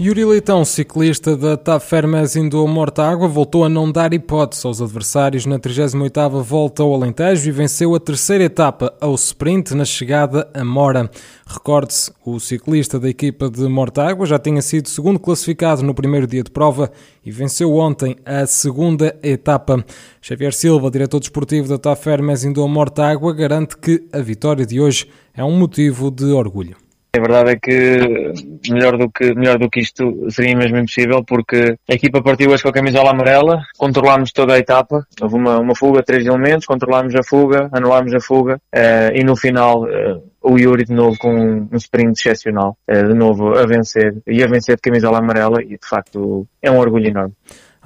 Yuri 0.00 0.24
Leitão, 0.24 0.64
ciclista 0.64 1.36
da 1.36 1.56
TAP 1.56 1.82
Fermes 1.82 2.36
indo 2.36 2.64
a 2.64 2.68
Mortágua, 2.68 3.26
voltou 3.26 3.64
a 3.64 3.68
não 3.68 3.90
dar 3.90 4.14
hipótese 4.14 4.64
aos 4.64 4.80
adversários 4.80 5.44
na 5.44 5.58
38ª 5.58 6.40
volta 6.40 6.84
ao 6.84 6.94
Alentejo 6.94 7.48
e 7.48 7.50
venceu 7.50 7.96
a 7.96 7.98
terceira 7.98 8.44
etapa 8.44 8.94
ao 9.00 9.12
sprint 9.16 9.74
na 9.74 9.84
chegada 9.84 10.48
a 10.54 10.64
Mora. 10.64 11.10
Recorde-se, 11.44 12.12
o 12.24 12.38
ciclista 12.38 13.00
da 13.00 13.08
equipa 13.08 13.50
de 13.50 13.66
Mortágua 13.66 14.24
já 14.24 14.38
tinha 14.38 14.62
sido 14.62 14.88
segundo 14.88 15.18
classificado 15.18 15.82
no 15.82 15.92
primeiro 15.92 16.28
dia 16.28 16.44
de 16.44 16.50
prova 16.52 16.92
e 17.26 17.32
venceu 17.32 17.74
ontem 17.74 18.14
a 18.24 18.46
segunda 18.46 19.18
etapa. 19.20 19.84
Xavier 20.22 20.54
Silva, 20.54 20.92
diretor 20.92 21.18
desportivo 21.18 21.66
da 21.66 21.76
TAP 21.76 21.98
Fermes 21.98 22.44
indo 22.44 22.62
a 22.62 22.68
Mortágua, 22.68 23.34
garante 23.34 23.76
que 23.76 24.06
a 24.12 24.20
vitória 24.20 24.64
de 24.64 24.80
hoje 24.80 25.08
é 25.34 25.42
um 25.42 25.58
motivo 25.58 26.08
de 26.08 26.26
orgulho. 26.26 26.87
A 27.18 27.20
verdade 27.20 27.50
é 27.50 27.56
que 27.56 28.32
melhor 28.70 28.96
do 28.96 29.10
que, 29.10 29.34
melhor 29.34 29.58
do 29.58 29.68
que 29.68 29.80
isto 29.80 30.30
seria 30.30 30.56
mesmo 30.56 30.78
impossível 30.78 31.24
porque 31.24 31.76
a 31.90 31.94
equipa 31.94 32.22
partiu 32.22 32.50
hoje 32.50 32.62
com 32.62 32.68
a 32.68 32.72
camisola 32.72 33.10
amarela, 33.10 33.60
controlámos 33.76 34.30
toda 34.30 34.54
a 34.54 34.58
etapa, 34.58 35.04
houve 35.20 35.34
uma, 35.34 35.58
uma 35.58 35.74
fuga, 35.74 36.00
três 36.00 36.24
elementos, 36.24 36.64
controlámos 36.64 37.16
a 37.16 37.22
fuga, 37.24 37.68
anulámos 37.72 38.14
a 38.14 38.20
fuga 38.20 38.60
uh, 38.72 39.12
e 39.12 39.24
no 39.24 39.34
final 39.34 39.82
uh, 39.82 40.22
o 40.40 40.56
Yuri 40.56 40.84
de 40.84 40.94
novo 40.94 41.18
com 41.18 41.68
um 41.72 41.76
sprint 41.76 42.20
excepcional, 42.20 42.78
uh, 42.88 43.08
de 43.08 43.14
novo 43.14 43.58
a 43.58 43.66
vencer 43.66 44.14
e 44.24 44.40
a 44.40 44.46
vencer 44.46 44.76
de 44.76 44.82
camisola 44.82 45.18
amarela 45.18 45.60
e 45.60 45.70
de 45.70 45.88
facto 45.88 46.46
é 46.62 46.70
um 46.70 46.78
orgulho 46.78 47.08
enorme. 47.08 47.34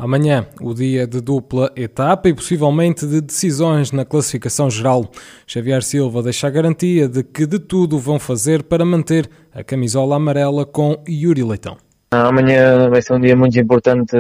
Amanhã, 0.03 0.49
o 0.61 0.75
dia 0.75 1.07
de 1.07 1.21
dupla 1.21 1.71
etapa 1.77 2.29
e 2.29 2.35
possivelmente 2.35 3.07
de 3.07 3.21
decisões 3.21 3.93
na 3.93 4.05
classificação 4.05 4.69
geral. 4.69 5.09
Xavier 5.47 5.81
Silva 5.81 6.25
deixa 6.25 6.49
a 6.49 6.51
garantia 6.51 7.09
de 7.09 7.23
que 7.23 7.47
de 7.47 7.61
tudo 7.61 8.01
vão 8.01 8.19
fazer 8.19 8.65
para 8.65 8.85
manter 8.85 9.31
a 9.55 9.63
camisola 9.63 10.17
amarela 10.17 10.67
com 10.67 11.01
Yuri 11.09 11.45
Leitão. 11.45 11.77
Amanhã 12.13 12.91
vai 12.91 13.01
ser 13.01 13.15
um 13.15 13.21
dia 13.21 13.35
muito 13.35 13.59
importante 13.59 14.15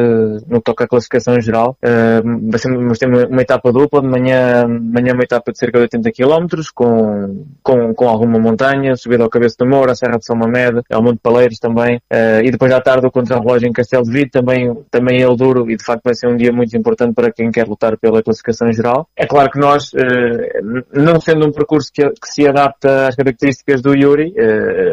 no 0.48 0.58
que 0.58 0.64
toca 0.64 0.84
à 0.84 0.88
classificação 0.88 1.38
geral. 1.40 1.76
Uh, 1.84 2.50
vai 2.50 2.58
ser, 2.58 2.72
vamos 2.72 2.98
ter 2.98 3.06
uma, 3.06 3.42
etapa 3.42 3.70
dupla, 3.70 4.00
de 4.00 4.08
manhã, 4.08 4.66
manhã 4.66 5.12
uma 5.12 5.22
etapa 5.22 5.52
de 5.52 5.58
cerca 5.58 5.78
de 5.78 5.82
80 5.82 6.10
km, 6.10 6.46
com, 6.74 7.44
com, 7.62 7.94
com 7.94 8.08
alguma 8.08 8.38
montanha, 8.38 8.96
subida 8.96 9.24
ao 9.24 9.28
Cabeça 9.28 9.56
do 9.58 9.66
Moura, 9.66 9.92
a 9.92 9.94
Serra 9.94 10.16
de 10.16 10.24
São 10.24 10.34
Mamed, 10.34 10.80
ao 10.90 11.02
Monte 11.02 11.20
Paleiros 11.22 11.58
também, 11.58 11.96
uh, 11.96 12.42
e 12.42 12.50
depois 12.50 12.72
à 12.72 12.80
tarde 12.80 13.06
o 13.06 13.10
contra-relógio 13.10 13.68
em 13.68 13.72
Castelo 13.72 14.04
de 14.04 14.10
Vide, 14.10 14.30
também, 14.30 14.74
também 14.90 15.20
ele 15.20 15.36
duro, 15.36 15.70
e 15.70 15.76
de 15.76 15.84
facto 15.84 16.02
vai 16.04 16.14
ser 16.14 16.28
um 16.28 16.36
dia 16.36 16.50
muito 16.50 16.74
importante 16.74 17.12
para 17.14 17.30
quem 17.30 17.50
quer 17.50 17.68
lutar 17.68 17.98
pela 17.98 18.22
classificação 18.22 18.72
geral. 18.72 19.06
É 19.14 19.26
claro 19.26 19.50
que 19.50 19.58
nós, 19.58 19.92
uh, 19.92 20.82
não 20.94 21.20
sendo 21.20 21.46
um 21.46 21.52
percurso 21.52 21.90
que, 21.92 22.08
que, 22.08 22.32
se 22.32 22.48
adapta 22.48 23.08
às 23.08 23.14
características 23.14 23.82
do 23.82 23.94
Yuri, 23.94 24.32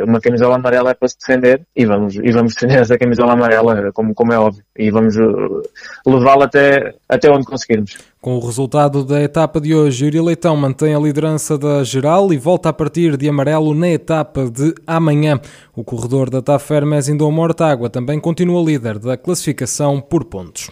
uma 0.05 0.19
camisola 0.19 0.55
amarela 0.55 0.91
é 0.91 0.93
para 0.93 1.07
se 1.07 1.17
defender, 1.17 1.61
e 1.73 1.85
vamos, 1.85 2.15
e 2.15 2.31
vamos 2.31 2.53
defender 2.53 2.88
a 2.91 2.97
camisola 2.97 3.33
amarela, 3.33 3.91
como, 3.93 4.13
como 4.13 4.33
é 4.33 4.39
óbvio, 4.39 4.63
e 4.77 4.89
vamos 4.91 5.15
uh, 5.15 5.61
levá-la 6.05 6.45
até, 6.45 6.93
até 7.07 7.29
onde 7.29 7.45
conseguirmos. 7.45 7.97
Com 8.21 8.35
o 8.35 8.45
resultado 8.45 9.05
da 9.05 9.21
etapa 9.21 9.61
de 9.61 9.73
hoje, 9.73 10.05
Yuri 10.05 10.19
Leitão 10.19 10.55
mantém 10.57 10.93
a 10.93 10.99
liderança 10.99 11.57
da 11.57 11.83
geral 11.83 12.33
e 12.33 12.37
volta 12.37 12.69
a 12.69 12.73
partir 12.73 13.15
de 13.15 13.29
amarelo 13.29 13.73
na 13.73 13.89
etapa 13.89 14.49
de 14.49 14.75
amanhã. 14.85 15.39
O 15.73 15.83
corredor 15.83 16.29
da 16.29 16.41
Tafermes 16.41 17.07
Indom 17.07 17.31
Mortágua 17.31 17.89
também 17.89 18.19
continua 18.19 18.61
líder 18.61 18.99
da 18.99 19.15
classificação 19.15 20.01
por 20.01 20.25
pontos. 20.25 20.69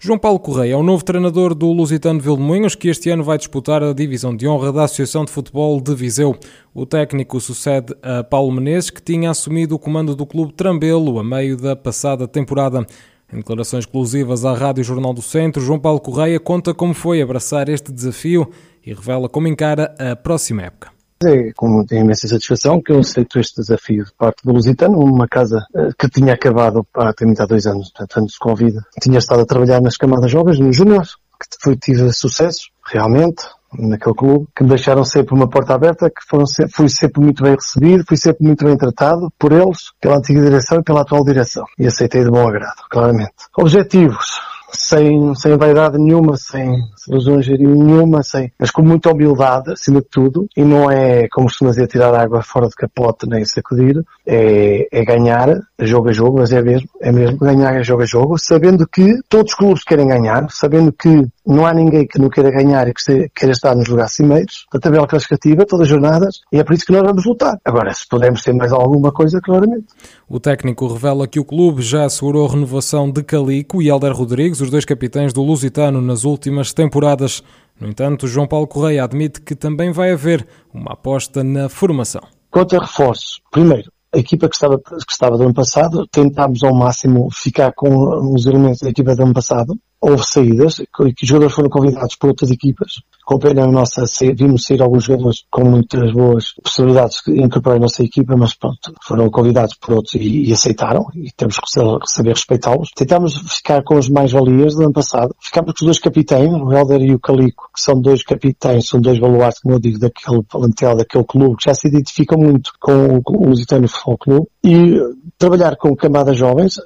João 0.00 0.16
Paulo 0.16 0.38
Correia 0.38 0.74
é 0.74 0.76
o 0.76 0.82
novo 0.82 1.04
treinador 1.04 1.56
do 1.56 1.72
Lusitano 1.72 2.20
Vilmoinhos, 2.20 2.76
que 2.76 2.86
este 2.86 3.10
ano 3.10 3.24
vai 3.24 3.36
disputar 3.36 3.82
a 3.82 3.92
divisão 3.92 4.34
de 4.34 4.46
honra 4.46 4.72
da 4.72 4.84
Associação 4.84 5.24
de 5.24 5.32
Futebol 5.32 5.80
de 5.80 5.92
Viseu. 5.92 6.36
O 6.72 6.86
técnico 6.86 7.40
sucede 7.40 7.96
a 8.00 8.22
Paulo 8.22 8.52
Menezes, 8.52 8.90
que 8.90 9.02
tinha 9.02 9.28
assumido 9.28 9.74
o 9.74 9.78
comando 9.78 10.14
do 10.14 10.24
clube 10.24 10.52
Trambelo 10.52 11.18
a 11.18 11.24
meio 11.24 11.56
da 11.56 11.74
passada 11.74 12.28
temporada. 12.28 12.86
Em 13.32 13.38
declarações 13.38 13.82
exclusivas 13.82 14.44
à 14.44 14.54
Rádio 14.54 14.84
Jornal 14.84 15.12
do 15.12 15.20
Centro, 15.20 15.60
João 15.60 15.80
Paulo 15.80 15.98
Correia 15.98 16.38
conta 16.38 16.72
como 16.72 16.94
foi 16.94 17.20
abraçar 17.20 17.68
este 17.68 17.90
desafio 17.90 18.48
e 18.86 18.94
revela 18.94 19.28
como 19.28 19.48
encara 19.48 19.96
a 19.98 20.14
próxima 20.14 20.62
época. 20.62 20.97
É 21.24 21.52
com 21.56 21.84
imensa 21.90 22.28
satisfação 22.28 22.80
que 22.80 22.92
eu 22.92 23.00
aceito 23.00 23.40
este 23.40 23.60
desafio 23.60 24.04
de 24.04 24.12
parte 24.16 24.44
do 24.44 24.52
Lusitano, 24.52 25.00
uma 25.00 25.26
casa 25.26 25.66
eh, 25.74 25.88
que 25.98 26.08
tinha 26.08 26.34
acabado 26.34 26.86
há, 26.94 27.08
há 27.08 27.46
dois 27.46 27.66
anos, 27.66 27.90
portanto, 27.90 28.22
antes 28.22 28.34
de 28.34 28.38
Covid. 28.38 28.78
Tinha 29.02 29.18
estado 29.18 29.42
a 29.42 29.46
trabalhar 29.46 29.80
nas 29.80 29.96
camadas 29.96 30.30
jovens, 30.30 30.60
nos 30.60 30.76
júniores, 30.76 31.16
que 31.40 31.56
foi, 31.60 31.76
tive 31.76 32.12
sucesso, 32.12 32.68
realmente, 32.86 33.42
naquele 33.76 34.14
clube, 34.14 34.46
que 34.54 34.62
me 34.62 34.68
deixaram 34.68 35.02
sempre 35.02 35.34
uma 35.34 35.48
porta 35.48 35.74
aberta, 35.74 36.08
que 36.08 36.22
foram 36.24 36.46
sempre, 36.46 36.72
fui 36.72 36.88
sempre 36.88 37.20
muito 37.20 37.42
bem 37.42 37.56
recebido, 37.56 38.04
fui 38.06 38.16
sempre 38.16 38.46
muito 38.46 38.64
bem 38.64 38.76
tratado 38.76 39.28
por 39.36 39.50
eles, 39.50 39.90
pela 40.00 40.18
antiga 40.18 40.40
direção 40.40 40.78
e 40.78 40.84
pela 40.84 41.00
atual 41.00 41.24
direção. 41.24 41.64
E 41.76 41.86
aceitei 41.88 42.22
de 42.22 42.30
bom 42.30 42.46
agrado, 42.46 42.80
claramente. 42.88 43.34
Objetivos 43.58 44.38
sem, 44.72 45.34
sem 45.34 45.56
vaidade 45.56 45.98
nenhuma, 45.98 46.36
sem 46.36 46.82
lisonjeria 47.08 47.68
nenhuma, 47.68 48.22
sem, 48.22 48.52
mas 48.58 48.70
com 48.70 48.82
muita 48.82 49.12
humildade, 49.12 49.72
acima 49.72 50.00
de 50.00 50.08
tudo, 50.08 50.46
e 50.56 50.62
não 50.62 50.90
é, 50.90 51.28
como 51.28 51.46
costuma 51.46 51.70
dizer, 51.70 51.86
tirar 51.86 52.14
água 52.14 52.42
fora 52.42 52.68
de 52.68 52.74
capote 52.74 53.28
nem 53.28 53.44
sacudir, 53.44 54.02
é, 54.26 54.86
é 54.90 55.04
ganhar 55.04 55.60
jogo 55.80 56.08
a 56.10 56.12
jogo, 56.12 56.38
mas 56.38 56.52
é 56.52 56.60
mesmo, 56.60 56.88
é 57.00 57.12
mesmo 57.12 57.38
ganhar 57.38 57.82
jogo 57.82 58.02
a 58.02 58.06
jogo, 58.06 58.38
sabendo 58.38 58.86
que 58.86 59.20
todos 59.28 59.52
os 59.52 59.58
clubes 59.58 59.84
querem 59.84 60.08
ganhar, 60.08 60.46
sabendo 60.50 60.92
que 60.92 61.26
não 61.48 61.64
há 61.64 61.72
ninguém 61.72 62.06
que 62.06 62.18
não 62.18 62.28
queira 62.28 62.50
ganhar 62.50 62.86
e 62.86 62.92
que 62.92 63.30
queira 63.30 63.52
estar 63.52 63.74
nos 63.74 63.88
lugares 63.88 64.12
cimeiros, 64.12 64.66
da 64.70 64.78
tabela 64.78 65.06
classificativa, 65.06 65.64
todas 65.64 65.84
as 65.84 65.88
jornadas, 65.88 66.40
e 66.52 66.58
é 66.58 66.64
por 66.64 66.74
isso 66.74 66.84
que 66.84 66.92
nós 66.92 67.02
vamos 67.02 67.24
lutar. 67.24 67.58
Agora, 67.64 67.90
se 67.94 68.06
pudermos 68.06 68.42
ter 68.42 68.52
mais 68.52 68.70
alguma 68.70 69.10
coisa, 69.10 69.40
claramente. 69.40 69.86
O 70.28 70.38
técnico 70.38 70.86
revela 70.86 71.26
que 71.26 71.40
o 71.40 71.44
clube 71.44 71.80
já 71.80 72.04
assegurou 72.04 72.46
a 72.46 72.50
renovação 72.50 73.10
de 73.10 73.22
Calico 73.22 73.80
e 73.80 73.88
Helder 73.88 74.12
Rodrigues, 74.12 74.60
os 74.60 74.70
dois 74.70 74.84
capitães 74.84 75.32
do 75.32 75.42
Lusitano, 75.42 76.02
nas 76.02 76.24
últimas 76.24 76.74
temporadas. 76.74 77.42
No 77.80 77.88
entanto, 77.88 78.26
João 78.26 78.46
Paulo 78.46 78.66
Correia 78.66 79.04
admite 79.04 79.40
que 79.40 79.54
também 79.54 79.90
vai 79.90 80.12
haver 80.12 80.46
uma 80.74 80.92
aposta 80.92 81.42
na 81.42 81.70
formação. 81.70 82.22
Quanto 82.50 82.76
a 82.76 82.80
reforços, 82.80 83.40
primeiro, 83.50 83.90
a 84.14 84.18
equipa 84.18 84.48
que 84.48 84.54
estava, 84.54 84.78
que 84.78 85.12
estava 85.12 85.36
do 85.36 85.44
ano 85.44 85.54
passado, 85.54 86.06
tentámos 86.06 86.62
ao 86.62 86.74
máximo 86.74 87.28
ficar 87.32 87.72
com 87.72 88.34
os 88.34 88.46
elementos 88.46 88.80
da 88.80 88.90
equipa 88.90 89.14
do 89.14 89.22
ano 89.22 89.34
passado. 89.34 89.78
Houve 90.00 90.24
saídas, 90.24 90.76
que 91.16 91.26
jogadores 91.26 91.54
foram 91.54 91.68
convidados 91.68 92.14
por 92.16 92.28
outras 92.28 92.50
equipas. 92.50 93.00
Com 93.24 93.38
pena 93.38 93.66
nossa, 93.66 94.04
vimos 94.34 94.64
sair 94.64 94.80
alguns 94.80 95.04
jogadores 95.04 95.44
com 95.50 95.64
muitas 95.64 96.12
boas 96.12 96.54
possibilidades 96.62 97.20
de 97.26 97.42
incorporar 97.42 97.76
a 97.76 97.82
nossa 97.82 98.02
equipa, 98.02 98.34
mas 98.36 98.54
pronto, 98.54 98.94
foram 99.02 99.28
convidados 99.28 99.74
por 99.74 99.94
outros 99.94 100.14
e, 100.14 100.44
e 100.48 100.52
aceitaram, 100.52 101.04
e 101.14 101.30
temos 101.36 101.58
que 101.58 101.80
saber 102.06 102.30
respeitá-los. 102.30 102.90
Tentámos 102.96 103.36
ficar 103.54 103.82
com 103.82 103.96
os 103.96 104.08
mais-valias 104.08 104.76
do 104.76 104.84
ano 104.84 104.92
passado. 104.92 105.34
Ficámos 105.40 105.72
com 105.72 105.80
os 105.80 105.86
dois 105.86 105.98
capitães, 105.98 106.50
o 106.50 106.72
Helder 106.72 107.02
e 107.02 107.14
o 107.14 107.20
Calico, 107.20 107.68
que 107.74 107.82
são 107.82 108.00
dois 108.00 108.22
capitães, 108.22 108.88
são 108.88 109.00
dois 109.00 109.18
baluartes, 109.18 109.60
como 109.60 109.74
eu 109.74 109.80
digo, 109.80 109.98
daquele 109.98 110.42
plantel, 110.42 110.96
daquele 110.96 111.24
clube, 111.24 111.56
que 111.56 111.68
já 111.68 111.74
se 111.74 111.88
identificam 111.88 112.38
muito 112.38 112.70
com 112.80 113.18
o, 113.18 113.22
o 113.26 113.48
Lusitano 113.48 113.88
Futebol 113.88 114.18
Clube. 114.18 114.46
E 114.64 114.98
trabalhar 115.38 115.76
com 115.76 115.94
camadas 115.94 116.36
jovens, 116.36 116.76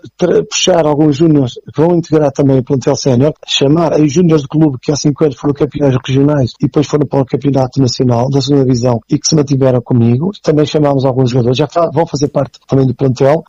puxar 0.49 0.87
alguns 0.87 1.17
júniores 1.17 1.55
que 1.55 1.81
vão 1.81 1.97
integrar 1.97 2.31
também 2.33 2.59
o 2.59 2.65
plantel 2.65 2.97
sénior, 3.03 3.35
chamar 3.47 4.01
os 4.01 4.13
júniores 4.13 4.43
do 4.43 4.49
clube 4.49 4.79
que 4.81 4.93
há 4.93 4.97
cinco 4.97 5.25
anos 5.25 5.37
foram 5.37 5.55
campeões 5.55 5.95
regionais 5.95 6.53
e 6.61 6.67
depois 6.67 6.87
foram 6.87 7.07
para 7.07 7.21
o 7.21 7.27
campeonato 7.27 7.81
nacional 7.81 8.31
da 8.31 8.41
segunda 8.41 8.65
divisão 8.65 9.01
e 9.11 9.19
que 9.19 9.27
se 9.27 9.35
mantiveram 9.35 9.81
comigo. 9.81 10.31
Também 10.43 10.65
chamámos 10.65 11.05
alguns 11.05 11.31
jogadores, 11.31 11.59
já 11.59 11.69
vão 11.93 12.07
fazer 12.07 12.29
parte 12.29 12.59
também 12.67 12.87
do 12.87 12.95
plantel. 12.95 13.45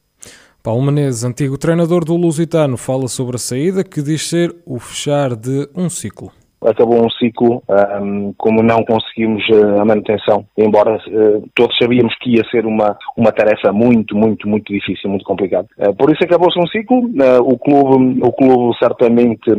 Paulo 0.62 0.82
Menezes, 0.82 1.24
antigo 1.24 1.58
treinador 1.58 2.06
do 2.06 2.16
Lusitano, 2.16 2.78
fala 2.78 3.08
sobre 3.08 3.36
a 3.36 3.40
saída 3.40 3.84
que 3.84 4.02
diz 4.02 4.28
ser 4.28 4.56
o 4.66 4.80
fechar 4.80 5.36
de 5.36 5.70
um 5.76 5.90
ciclo 5.90 6.32
acabou 6.68 7.06
um 7.06 7.10
ciclo, 7.10 7.62
um, 8.02 8.34
como 8.38 8.62
não 8.62 8.84
conseguimos 8.84 9.44
uh, 9.50 9.82
a 9.82 9.86
manutenção, 9.86 10.46
embora 10.58 10.96
uh, 10.96 11.50
todos 11.56 11.76
sabíamos 11.78 12.16
que 12.20 12.36
ia 12.36 12.44
ser 12.50 12.66
uma, 12.66 12.98
uma 13.18 13.32
tarefa 13.32 13.72
muito, 13.72 14.16
muito, 14.16 14.48
muito 14.48 14.72
difícil, 14.72 15.10
muito 15.10 15.26
complicada. 15.26 15.68
Uh, 15.78 15.94
por 15.96 16.12
isso 16.12 16.24
acabou-se 16.24 16.60
um 16.60 16.68
ciclo, 16.68 17.10
o 17.46 17.58
clube, 17.58 18.20
o 18.22 18.32
clube 18.32 18.78
certamente, 18.78 19.50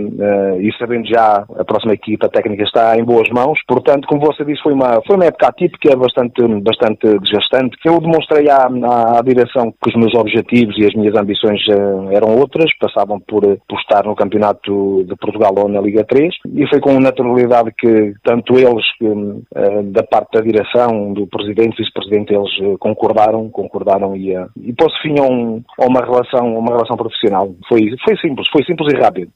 e 0.60 0.70
sabendo 0.78 1.06
já 1.06 1.44
a 1.58 1.64
próxima 1.64 1.94
equipa 1.94 2.28
técnica 2.28 2.64
está 2.64 2.96
em 2.98 3.04
boas 3.04 3.28
mãos, 3.30 3.58
portanto, 3.66 4.06
como 4.08 4.20
você 4.20 4.44
disse, 4.44 4.62
foi 4.62 4.72
uma, 4.72 5.00
foi 5.06 5.16
uma 5.16 5.26
época 5.26 5.48
atípica, 5.48 5.96
bastante, 5.96 6.42
bastante 6.60 7.18
desgastante, 7.20 7.76
eu 7.84 8.00
demonstrei 8.00 8.48
à, 8.48 8.66
à, 8.66 9.18
à 9.18 9.22
direção 9.22 9.72
que 9.82 9.90
os 9.90 9.96
meus 9.96 10.14
objetivos 10.14 10.76
e 10.78 10.86
as 10.86 10.94
minhas 10.94 11.14
ambições 11.16 11.60
eram 12.10 12.36
outras, 12.38 12.70
passavam 12.78 13.20
por, 13.20 13.42
por 13.68 13.78
estar 13.80 14.04
no 14.04 14.14
Campeonato 14.14 15.04
de 15.04 15.16
Portugal 15.16 15.54
ou 15.56 15.68
na 15.68 15.80
Liga 15.80 16.04
3, 16.04 16.34
e 16.54 16.66
foi 16.68 16.80
com 16.80 16.93
com 16.94 17.00
naturalidade 17.00 17.72
que 17.76 18.14
tanto 18.22 18.56
eles 18.56 18.84
que, 18.98 19.04
uh, 19.04 19.82
da 19.90 20.04
parte 20.04 20.38
da 20.38 20.40
direção, 20.40 21.12
do 21.12 21.26
presidente 21.26 21.76
vice-presidente, 21.76 22.32
eles 22.32 22.50
uh, 22.60 22.78
concordaram, 22.78 23.50
concordaram 23.50 24.16
e, 24.16 24.36
uh, 24.36 24.48
e 24.56 24.72
pôs 24.72 24.92
fim 25.02 25.18
a, 25.18 25.22
um, 25.22 25.62
a, 25.80 25.86
uma 25.86 26.00
relação, 26.00 26.56
uma 26.56 26.72
relação 26.72 26.96
profissional. 26.96 27.52
Foi, 27.68 27.80
foi 28.04 28.16
simples, 28.18 28.48
foi 28.48 28.64
simples 28.64 28.92
e 28.94 28.96
rápido. 28.96 29.30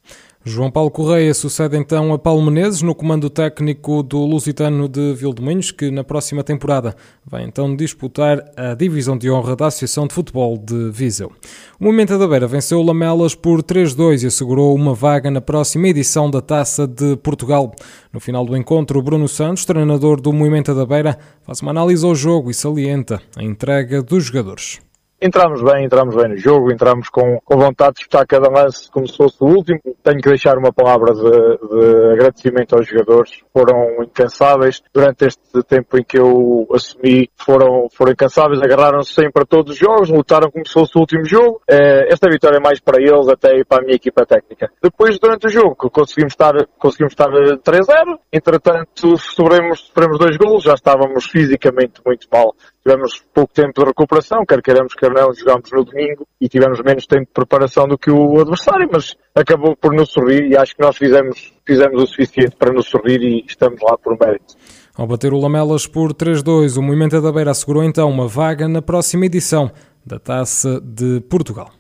João 0.49 0.71
Paulo 0.71 0.91
Correia 0.91 1.35
sucede 1.35 1.77
então 1.77 2.11
a 2.11 2.19
Paulo 2.19 2.43
Menezes 2.43 2.81
no 2.81 2.95
comando 2.95 3.29
técnico 3.29 4.03
do 4.03 4.25
Lusitano 4.25 4.89
de 4.89 5.12
Vildomingos, 5.12 5.71
que 5.71 5.91
na 5.91 6.03
próxima 6.03 6.43
temporada 6.43 6.97
vai 7.25 7.45
então 7.45 7.77
disputar 7.77 8.43
a 8.56 8.75
divisão 8.75 9.19
de 9.19 9.31
honra 9.31 9.55
da 9.55 9.67
Associação 9.67 10.06
de 10.06 10.15
Futebol 10.15 10.56
de 10.56 10.91
Viseu. 10.91 11.31
O 11.79 11.85
Movimento 11.85 12.19
da 12.19 12.27
Beira 12.27 12.47
venceu 12.47 12.83
Lamelas 12.83 13.35
por 13.35 13.62
3-2 13.62 14.23
e 14.23 14.27
assegurou 14.27 14.75
uma 14.75 14.95
vaga 14.95 15.31
na 15.31 15.43
próxima 15.43 15.89
edição 15.89 16.31
da 16.31 16.41
Taça 16.41 16.87
de 16.87 17.15
Portugal. 17.19 17.75
No 18.11 18.19
final 18.19 18.47
do 18.47 18.56
encontro, 18.56 19.03
Bruno 19.03 19.29
Santos, 19.29 19.67
treinador 19.67 20.19
do 20.19 20.33
Movimento 20.33 20.75
da 20.75 20.87
Beira, 20.87 21.19
faz 21.43 21.61
uma 21.61 21.73
análise 21.73 22.06
ao 22.06 22.15
jogo 22.15 22.50
e 22.50 22.55
salienta 22.55 23.21
a 23.37 23.45
entrega 23.45 24.03
dos 24.03 24.25
jogadores 24.25 24.81
entramos 25.20 25.62
bem, 25.62 25.85
entramos 25.85 26.15
bem 26.15 26.29
no 26.29 26.37
jogo, 26.37 26.73
entramos 26.73 27.09
com, 27.09 27.41
com 27.44 27.59
vontade 27.59 27.94
de 27.94 27.99
disputar 27.99 28.26
cada 28.26 28.49
lance 28.49 28.91
como 28.91 29.06
se 29.06 29.17
fosse 29.17 29.37
o 29.41 29.47
último. 29.47 29.81
Tenho 30.03 30.20
que 30.20 30.29
deixar 30.29 30.56
uma 30.56 30.73
palavra 30.73 31.12
de, 31.12 31.20
de 31.23 32.12
agradecimento 32.12 32.76
aos 32.76 32.87
jogadores. 32.87 33.41
Foram 33.53 34.03
incansáveis 34.03 34.82
durante 34.93 35.26
este 35.26 35.62
tempo 35.65 35.99
em 35.99 36.05
que 36.05 36.19
eu 36.19 36.67
assumi. 36.73 37.29
Foram, 37.37 37.88
foram 37.93 38.12
incansáveis, 38.12 38.62
agarraram-se 38.62 39.12
sempre 39.12 39.32
para 39.32 39.47
todos 39.47 39.73
os 39.73 39.79
jogos, 39.79 40.09
lutaram 40.09 40.50
como 40.50 40.67
se 40.67 40.73
fosse 40.73 40.97
o 40.97 41.00
último 41.00 41.25
jogo. 41.25 41.61
Eh, 41.69 42.06
esta 42.11 42.31
vitória 42.31 42.59
é 42.59 42.61
mais 42.61 42.81
para 42.81 43.00
eles 43.00 43.29
até 43.29 43.62
para 43.64 43.79
a 43.79 43.85
minha 43.85 43.97
equipa 43.97 44.25
técnica. 44.25 44.71
Depois, 44.82 45.19
durante 45.19 45.47
o 45.47 45.50
jogo, 45.50 45.75
conseguimos 45.91 46.32
estar, 46.32 46.55
conseguimos 46.79 47.12
estar 47.12 47.29
3-0. 47.29 48.19
Entretanto, 48.32 49.17
sofremos, 49.19 49.81
sofremos 49.87 50.19
dois 50.19 50.37
golos, 50.37 50.62
já 50.62 50.75
estávamos 50.75 51.26
fisicamente 51.26 52.00
muito 52.05 52.26
mal 52.32 52.55
tivemos 52.88 53.23
pouco 53.35 53.52
tempo 53.52 53.73
de 53.79 53.87
recuperação, 53.87 54.46
quer 54.46 54.62
queiramos, 54.62 54.94
quer 54.94 55.12
não, 55.12 55.32
jogámos 55.35 55.70
no 55.70 55.85
domingo 55.85 56.26
e 56.40 56.49
tivemos 56.49 56.81
menos 56.82 57.06
tempo 57.06 57.26
de 57.26 57.32
preparação 57.32 57.87
do 57.87 57.99
que 57.99 58.11
o 58.11 58.40
adversário, 58.40 58.88
mas 58.90 59.14
acabou 59.35 59.76
por 59.76 59.93
nos 59.93 60.11
sorrir 60.11 60.50
e 60.50 60.56
acho 60.56 60.75
que 60.75 60.82
nós 60.82 60.96
fizemos, 60.96 61.52
fizemos 61.67 62.02
o 62.02 62.06
suficiente 62.06 62.56
para 62.56 62.73
nos 62.73 62.88
sorrir 62.88 63.20
e 63.20 63.44
estamos 63.46 63.79
lá 63.82 63.99
por 63.99 64.17
mérito. 64.19 64.55
Ao 64.96 65.06
bater 65.06 65.35
o 65.35 65.38
Lamelas 65.38 65.87
por 65.87 66.14
3-2, 66.14 66.79
o 66.79 66.82
Movimento 66.82 67.20
da 67.20 67.31
Beira 67.31 67.50
assegurou 67.50 67.85
então 67.85 68.08
uma 68.08 68.26
vaga 68.26 68.67
na 68.67 68.81
próxima 68.81 69.26
edição 69.26 69.70
da 70.05 70.19
Taça 70.19 70.81
de 70.81 71.20
Portugal. 71.29 71.70